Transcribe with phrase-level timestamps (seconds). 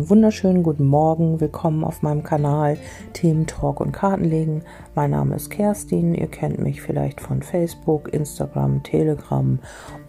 [0.00, 1.42] einen wunderschönen guten Morgen.
[1.42, 2.78] Willkommen auf meinem Kanal
[3.12, 4.62] Themen Talk und Kartenlegen.
[4.94, 6.14] Mein Name ist Kerstin.
[6.14, 9.58] Ihr kennt mich vielleicht von Facebook, Instagram, Telegram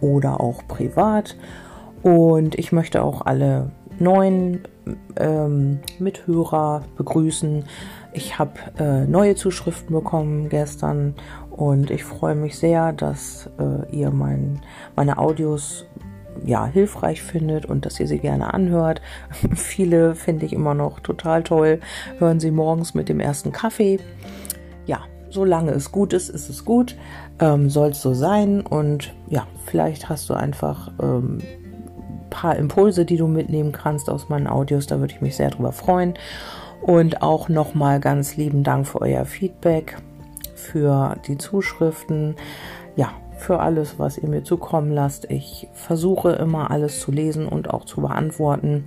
[0.00, 1.36] oder auch privat.
[2.02, 4.62] Und ich möchte auch alle neuen
[5.16, 7.64] ähm, Mithörer begrüßen.
[8.14, 11.16] Ich habe äh, neue Zuschriften bekommen gestern
[11.50, 14.62] und ich freue mich sehr, dass äh, ihr mein,
[14.96, 15.84] meine Audios
[16.44, 19.00] ja, hilfreich findet und dass ihr sie gerne anhört.
[19.54, 21.80] Viele finde ich immer noch total toll.
[22.18, 24.00] Hören sie morgens mit dem ersten Kaffee.
[24.86, 26.96] Ja, solange es gut ist, ist es gut.
[27.38, 28.60] Ähm, Soll es so sein.
[28.60, 31.38] Und ja, vielleicht hast du einfach ähm,
[32.30, 34.86] paar Impulse, die du mitnehmen kannst aus meinen Audios.
[34.86, 36.14] Da würde ich mich sehr drüber freuen.
[36.80, 39.98] Und auch nochmal ganz lieben Dank für euer Feedback,
[40.54, 42.34] für die Zuschriften.
[43.42, 45.28] Für alles, was ihr mir zukommen lasst.
[45.28, 48.86] Ich versuche immer alles zu lesen und auch zu beantworten.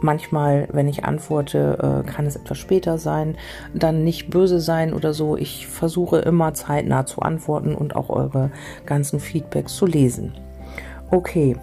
[0.00, 3.36] Manchmal, wenn ich antworte, äh, kann es etwas später sein,
[3.74, 5.36] dann nicht böse sein oder so.
[5.36, 8.52] Ich versuche immer zeitnah zu antworten und auch eure
[8.86, 10.32] ganzen Feedbacks zu lesen.
[11.10, 11.56] Okay,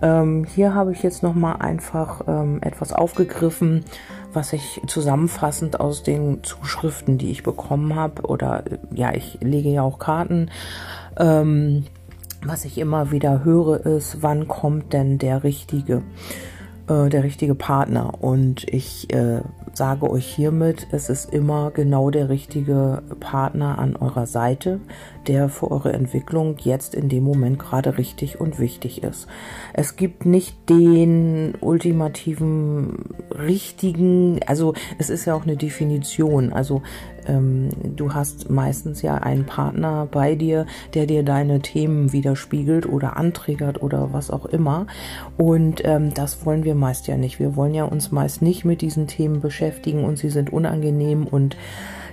[0.00, 3.84] ähm, hier habe ich jetzt noch mal einfach ähm, etwas aufgegriffen,
[4.32, 9.82] was ich zusammenfassend aus den Zuschriften, die ich bekommen habe, oder ja, ich lege ja
[9.82, 10.50] auch Karten
[11.16, 11.84] ähm,
[12.44, 16.02] was ich immer wieder höre, ist, wann kommt denn der richtige,
[16.88, 18.14] äh, der richtige Partner?
[18.20, 19.42] Und ich äh,
[19.74, 24.80] sage euch hiermit, es ist immer genau der richtige Partner an eurer Seite,
[25.28, 29.26] der für eure Entwicklung jetzt in dem Moment gerade richtig und wichtig ist.
[29.72, 36.52] Es gibt nicht den ultimativen richtigen, also es ist ja auch eine Definition.
[36.52, 36.82] Also
[37.26, 43.16] ähm, du hast meistens ja einen Partner bei dir, der dir deine Themen widerspiegelt oder
[43.16, 44.86] antriggert oder was auch immer.
[45.36, 47.38] Und ähm, das wollen wir meist ja nicht.
[47.38, 51.56] Wir wollen ja uns meist nicht mit diesen Themen beschäftigen und sie sind unangenehm und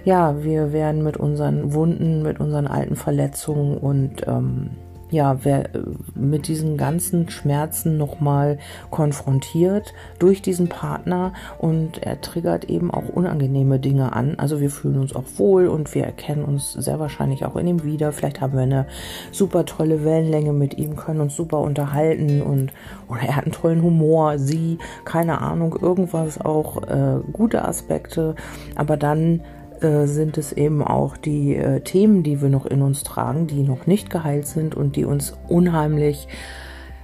[0.06, 4.72] ja, wir werden mit unseren Wunden, mit unseren alten Verletzungen und ähm,
[5.12, 5.80] ja, wer äh,
[6.16, 8.60] mit diesen ganzen Schmerzen nochmal
[8.92, 14.36] konfrontiert durch diesen Partner und er triggert eben auch unangenehme Dinge an.
[14.38, 17.84] Also wir fühlen uns auch wohl und wir erkennen uns sehr wahrscheinlich auch in ihm
[17.84, 18.12] wieder.
[18.12, 18.86] Vielleicht haben wir eine
[19.32, 22.72] super tolle Wellenlänge mit ihm, können uns super unterhalten und
[23.08, 28.36] oder er hat einen tollen Humor, sie, keine Ahnung, irgendwas auch äh, gute Aspekte,
[28.76, 29.42] aber dann
[29.82, 33.64] äh, sind es eben auch die äh, Themen, die wir noch in uns tragen, die
[33.64, 36.28] noch nicht geheilt sind und die uns unheimlich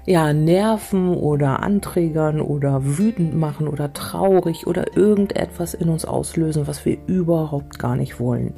[0.06, 6.86] ja, nerven oder anträgern oder wütend machen oder traurig oder irgendetwas in uns auslösen, was
[6.86, 8.54] wir überhaupt gar nicht wollen.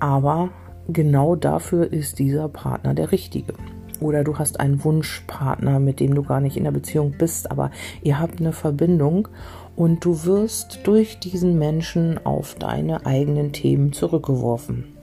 [0.00, 0.48] Aber
[0.88, 3.54] genau dafür ist dieser Partner der richtige.
[4.00, 7.70] Oder du hast einen Wunschpartner, mit dem du gar nicht in der Beziehung bist, aber
[8.02, 9.28] ihr habt eine Verbindung
[9.76, 14.96] und du wirst durch diesen Menschen auf deine eigenen Themen zurückgeworfen.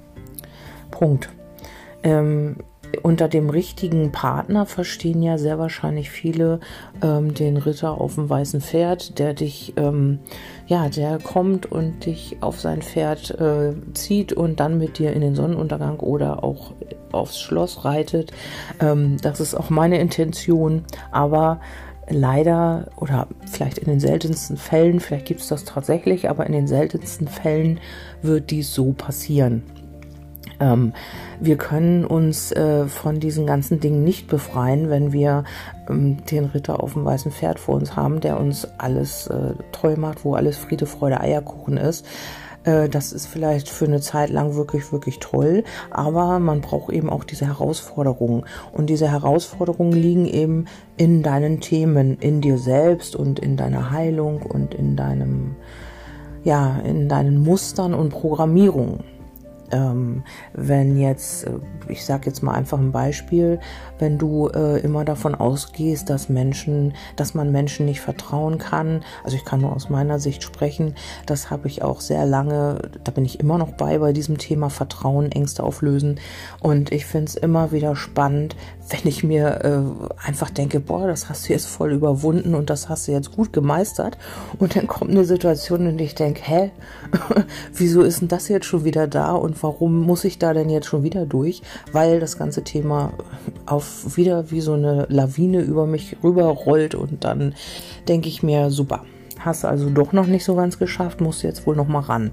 [0.92, 1.30] Punkt.
[2.04, 2.58] Ähm,
[3.04, 6.60] unter dem richtigen Partner verstehen ja sehr wahrscheinlich viele
[7.02, 10.20] ähm, den Ritter auf dem weißen Pferd, der dich, ähm,
[10.68, 15.22] ja, der kommt und dich auf sein Pferd äh, zieht und dann mit dir in
[15.22, 16.74] den Sonnenuntergang oder auch
[17.12, 18.32] aufs Schloss reitet.
[18.80, 21.60] Ähm, das ist auch meine Intention, aber
[22.10, 26.68] leider oder vielleicht in den seltensten Fällen, vielleicht gibt es das tatsächlich, aber in den
[26.68, 27.80] seltensten Fällen
[28.22, 29.64] wird dies so passieren.
[30.60, 30.94] Ähm,
[31.40, 35.44] wir können uns äh, von diesen ganzen Dingen nicht befreien, wenn wir
[35.90, 39.96] ähm, den Ritter auf dem weißen Pferd vor uns haben, der uns alles äh, toll
[39.96, 42.06] macht, wo alles Friede, Freude, Eierkuchen ist.
[42.64, 47.10] Äh, das ist vielleicht für eine Zeit lang wirklich, wirklich toll, aber man braucht eben
[47.10, 48.44] auch diese Herausforderungen.
[48.72, 50.66] Und diese Herausforderungen liegen eben
[50.98, 55.56] in deinen Themen, in dir selbst und in deiner Heilung und in deinem,
[56.44, 59.04] ja, in deinen Mustern und Programmierungen
[59.72, 61.52] ähm, wenn jetzt, äh,
[61.88, 63.60] ich sage jetzt mal einfach ein Beispiel,
[64.00, 69.36] wenn du äh, immer davon ausgehst, dass Menschen, dass man Menschen nicht vertrauen kann, also
[69.36, 70.96] ich kann nur aus meiner Sicht sprechen,
[71.26, 74.70] das habe ich auch sehr lange, da bin ich immer noch bei bei diesem Thema
[74.70, 76.20] Vertrauen, Ängste auflösen.
[76.60, 78.56] Und ich finde es immer wieder spannend,
[78.90, 82.90] wenn ich mir äh, einfach denke, boah, das hast du jetzt voll überwunden und das
[82.90, 84.18] hast du jetzt gut gemeistert.
[84.58, 86.72] Und dann kommt eine Situation und ich denke, hä,
[87.74, 89.34] wieso ist denn das jetzt schon wieder da?
[89.34, 91.62] Und warum muss ich da denn jetzt schon wieder durch?
[91.92, 93.14] Weil das ganze Thema
[93.66, 97.54] auf wieder wie so eine Lawine über mich rüberrollt und dann
[98.08, 99.04] denke ich mir, super,
[99.40, 102.32] hast also doch noch nicht so ganz geschafft, musst jetzt wohl noch mal ran.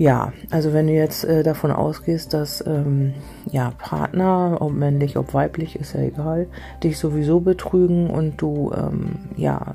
[0.00, 3.12] Ja, also wenn du jetzt äh, davon ausgehst, dass ähm,
[3.50, 6.46] ja Partner, ob männlich, ob weiblich, ist ja egal,
[6.82, 9.74] dich sowieso betrügen und du ähm, ja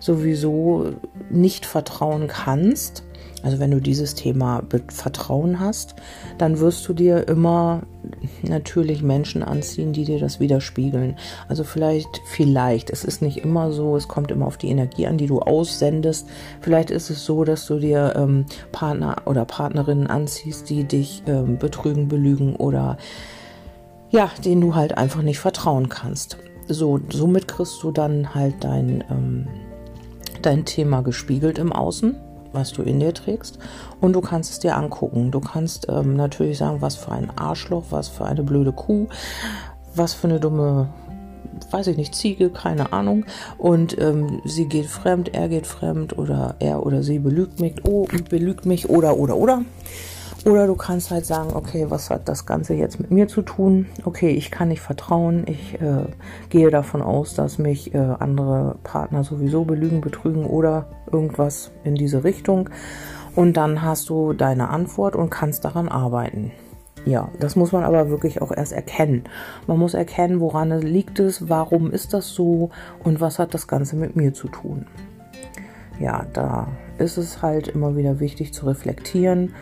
[0.00, 0.90] sowieso
[1.30, 3.04] nicht vertrauen kannst,
[3.46, 5.94] also wenn du dieses Thema Vertrauen hast,
[6.36, 7.82] dann wirst du dir immer
[8.42, 11.16] natürlich Menschen anziehen, die dir das widerspiegeln.
[11.46, 15.16] Also vielleicht, vielleicht, es ist nicht immer so, es kommt immer auf die Energie an,
[15.16, 16.28] die du aussendest.
[16.60, 21.56] Vielleicht ist es so, dass du dir ähm, Partner oder Partnerinnen anziehst, die dich ähm,
[21.56, 22.96] betrügen, belügen oder
[24.10, 26.36] ja, denen du halt einfach nicht vertrauen kannst.
[26.66, 29.46] So, somit kriegst du dann halt dein, ähm,
[30.42, 32.16] dein Thema gespiegelt im Außen
[32.56, 33.58] was du in dir trägst.
[34.00, 35.30] Und du kannst es dir angucken.
[35.30, 39.06] Du kannst ähm, natürlich sagen, was für ein Arschloch, was für eine blöde Kuh,
[39.94, 40.88] was für eine dumme,
[41.70, 43.24] weiß ich nicht, Ziege, keine Ahnung.
[43.58, 48.06] Und ähm, sie geht fremd, er geht fremd oder er oder sie belügt mich, oh,
[48.28, 49.62] belügt mich oder oder oder.
[50.44, 53.86] Oder du kannst halt sagen, okay, was hat das Ganze jetzt mit mir zu tun?
[54.04, 55.44] Okay, ich kann nicht vertrauen.
[55.46, 56.04] Ich äh,
[56.50, 62.22] gehe davon aus, dass mich äh, andere Partner sowieso belügen, betrügen oder irgendwas in diese
[62.22, 62.70] Richtung.
[63.34, 66.52] Und dann hast du deine Antwort und kannst daran arbeiten.
[67.04, 69.24] Ja, das muss man aber wirklich auch erst erkennen.
[69.66, 72.70] Man muss erkennen, woran liegt es, warum ist das so
[73.04, 74.86] und was hat das Ganze mit mir zu tun.
[76.00, 76.68] Ja, da
[76.98, 79.54] ist es halt immer wieder wichtig zu reflektieren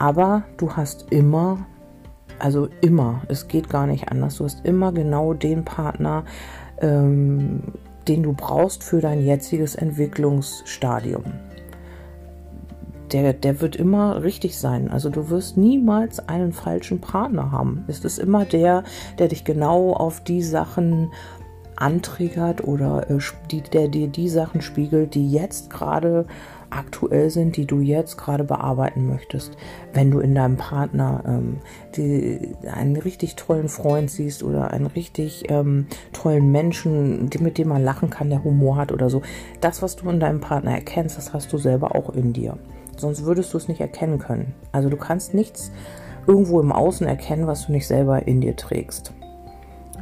[0.00, 1.66] aber du hast immer,
[2.38, 6.24] also immer, es geht gar nicht anders, du hast immer genau den Partner,
[6.80, 7.62] ähm,
[8.08, 11.24] den du brauchst für dein jetziges Entwicklungsstadium.
[13.12, 14.90] Der, der wird immer richtig sein.
[14.90, 17.84] Also du wirst niemals einen falschen Partner haben.
[17.86, 18.84] Es ist immer der,
[19.18, 21.12] der dich genau auf die Sachen
[21.76, 23.18] antriggert oder äh,
[23.50, 26.24] die, der dir die Sachen spiegelt, die jetzt gerade
[26.70, 29.56] aktuell sind, die du jetzt gerade bearbeiten möchtest.
[29.92, 31.58] Wenn du in deinem Partner ähm,
[31.96, 37.84] die, einen richtig tollen Freund siehst oder einen richtig ähm, tollen Menschen, mit dem man
[37.84, 39.22] lachen kann, der Humor hat oder so.
[39.60, 42.56] Das, was du in deinem Partner erkennst, das hast du selber auch in dir.
[42.96, 44.54] Sonst würdest du es nicht erkennen können.
[44.72, 45.70] Also du kannst nichts
[46.26, 49.12] irgendwo im Außen erkennen, was du nicht selber in dir trägst.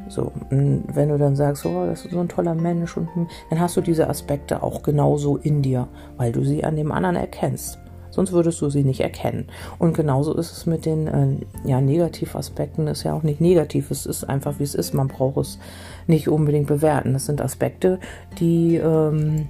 [0.08, 3.08] So, wenn du dann sagst, oh, das ist so ein toller Mensch, und
[3.50, 7.16] dann hast du diese Aspekte auch genauso in dir, weil du sie an dem anderen
[7.16, 7.78] erkennst.
[8.10, 9.46] Sonst würdest du sie nicht erkennen.
[9.78, 12.88] Und genauso ist es mit den äh, ja, Negativaspekten.
[12.88, 13.90] Ist ja auch nicht negativ.
[13.90, 14.94] Es ist einfach, wie es ist.
[14.94, 15.58] Man braucht es
[16.06, 17.12] nicht unbedingt bewerten.
[17.12, 18.00] Das sind Aspekte,
[18.40, 19.46] die, ähm,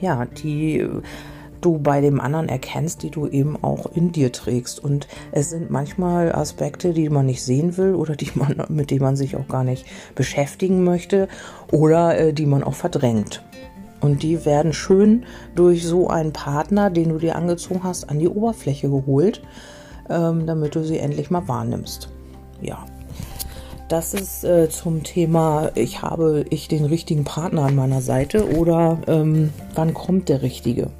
[0.00, 0.88] ja, die
[1.64, 4.82] du bei dem anderen erkennst, die du eben auch in dir trägst.
[4.82, 9.02] Und es sind manchmal Aspekte, die man nicht sehen will oder die man, mit denen
[9.02, 11.28] man sich auch gar nicht beschäftigen möchte
[11.70, 13.42] oder äh, die man auch verdrängt.
[14.00, 15.24] Und die werden schön
[15.54, 19.42] durch so einen Partner, den du dir angezogen hast, an die Oberfläche geholt,
[20.10, 22.10] ähm, damit du sie endlich mal wahrnimmst.
[22.60, 22.84] Ja.
[23.88, 28.98] Das ist äh, zum Thema, ich habe ich den richtigen Partner an meiner Seite oder
[29.06, 30.90] ähm, wann kommt der richtige?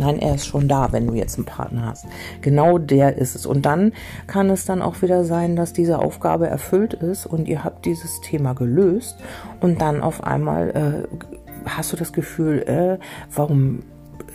[0.00, 2.06] Nein, er ist schon da, wenn du jetzt einen Partner hast.
[2.40, 3.44] Genau der ist es.
[3.44, 3.92] Und dann
[4.26, 8.22] kann es dann auch wieder sein, dass diese Aufgabe erfüllt ist und ihr habt dieses
[8.22, 9.18] Thema gelöst
[9.60, 12.98] und dann auf einmal äh, hast du das Gefühl, äh,
[13.34, 13.80] warum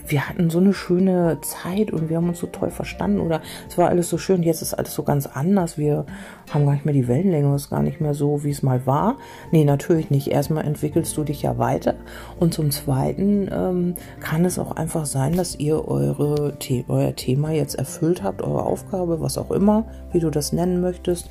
[0.08, 3.78] wir hatten so eine schöne Zeit und wir haben uns so toll verstanden oder es
[3.78, 4.44] war alles so schön.
[4.44, 5.78] Jetzt ist alles so ganz anders.
[5.78, 6.06] Wir
[6.52, 8.86] haben gar nicht mehr die Wellenlänge, es ist gar nicht mehr so, wie es mal
[8.86, 9.18] war.
[9.52, 10.28] Nee, natürlich nicht.
[10.28, 11.96] Erstmal entwickelst du dich ja weiter
[12.40, 16.58] und zum Zweiten ähm, kann es auch einfach sein, dass ihr eure,
[16.88, 21.30] euer Thema jetzt erfüllt habt, eure Aufgabe, was auch immer, wie du das nennen möchtest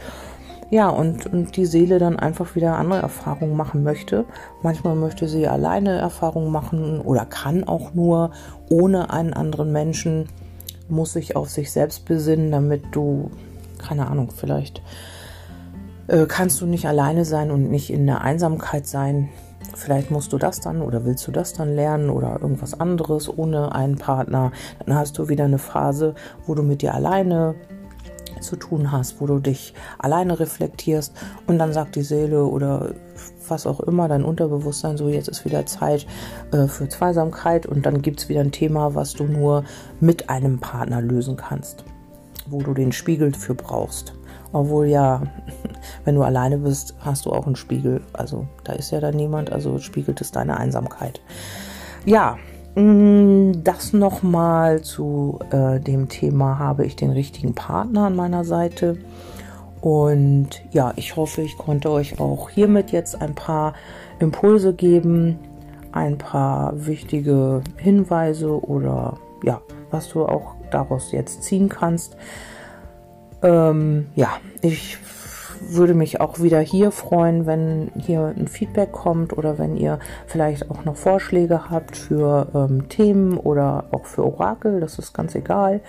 [0.71, 4.25] ja, und, und die Seele dann einfach wieder andere Erfahrungen machen möchte.
[4.63, 8.31] Manchmal möchte sie alleine Erfahrungen machen oder kann auch nur
[8.71, 10.29] ohne einen anderen Menschen,
[10.89, 13.31] muss sich auf sich selbst besinnen, damit du,
[13.79, 14.83] keine Ahnung, vielleicht
[16.09, 19.29] äh, kannst du nicht alleine sein und nicht in der Einsamkeit sein.
[19.75, 23.75] Vielleicht musst du das dann oder willst du das dann lernen oder irgendwas anderes ohne
[23.75, 24.53] einen Partner.
[24.85, 26.15] Dann hast du wieder eine Phase,
[26.47, 27.55] wo du mit dir alleine
[28.45, 31.13] zu tun hast, wo du dich alleine reflektierst
[31.47, 32.95] und dann sagt die Seele oder
[33.49, 36.07] was auch immer, dein Unterbewusstsein, so jetzt ist wieder Zeit
[36.53, 39.65] äh, für Zweisamkeit und dann gibt es wieder ein Thema, was du nur
[40.01, 41.85] mit einem Partner lösen kannst,
[42.47, 44.15] wo du den Spiegel für brauchst.
[44.53, 45.23] Obwohl ja,
[46.05, 48.01] wenn du alleine bist, hast du auch einen Spiegel.
[48.13, 51.21] Also da ist ja dann niemand, also spiegelt es deine Einsamkeit.
[52.05, 52.39] Ja,
[52.77, 58.99] das nochmal zu äh, dem Thema, habe ich den richtigen Partner an meiner Seite?
[59.81, 63.75] Und ja, ich hoffe, ich konnte euch auch hiermit jetzt ein paar
[64.19, 65.39] Impulse geben,
[65.93, 72.17] ein paar wichtige Hinweise oder ja, was du auch daraus jetzt ziehen kannst.
[73.43, 74.99] Ähm, ja, ich
[75.71, 80.71] würde mich auch wieder hier freuen, wenn hier ein Feedback kommt oder wenn ihr vielleicht
[80.71, 84.81] auch noch Vorschläge habt für ähm, Themen oder auch für Orakel.
[84.81, 85.81] Das ist ganz egal.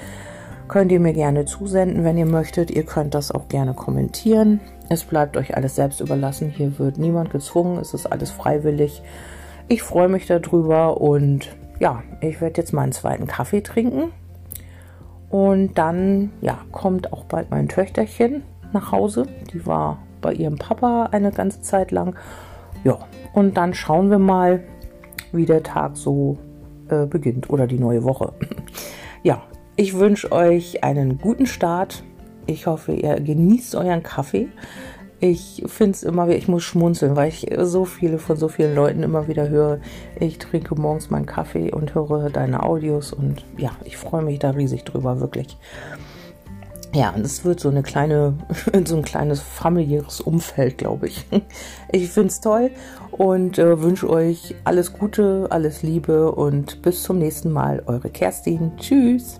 [0.68, 2.72] Könnt ihr mir gerne zusenden, wenn ihr möchtet.
[2.72, 4.60] Ihr könnt das auch gerne kommentieren.
[4.90, 6.50] Es bleibt euch alles selbst überlassen.
[6.50, 7.78] Hier wird niemand gezwungen.
[7.80, 9.04] Es ist alles freiwillig.
[9.68, 14.12] Ich freue mich darüber und ja, ich werde jetzt meinen zweiten Kaffee trinken.
[15.30, 18.44] Und dann, ja, kommt auch bald mein Töchterchen
[18.76, 19.26] nach Hause.
[19.54, 22.16] Die war bei ihrem Papa eine ganze Zeit lang.
[22.84, 23.00] Ja,
[23.34, 24.64] und dann schauen wir mal,
[25.32, 26.38] wie der Tag so
[26.90, 28.34] äh, beginnt oder die neue Woche.
[29.24, 29.42] ja,
[29.76, 32.04] ich wünsche euch einen guten Start.
[32.46, 34.48] Ich hoffe, ihr genießt euren Kaffee.
[35.20, 38.76] Ich finde es immer wieder, ich muss schmunzeln, weil ich so viele von so vielen
[38.76, 39.80] Leuten immer wieder höre.
[40.20, 44.52] Ich trinke morgens meinen Kaffee und höre deine Audios und ja, ich freue mich da
[44.52, 45.58] riesig drüber, wirklich.
[46.96, 48.36] Ja, und es wird so eine kleine,
[48.86, 51.26] so ein kleines familiäres Umfeld, glaube ich.
[51.92, 52.72] Ich finde es toll
[53.12, 57.84] und äh, wünsche euch alles Gute, alles Liebe und bis zum nächsten Mal.
[57.86, 58.72] Eure Kerstin.
[58.78, 59.40] Tschüss.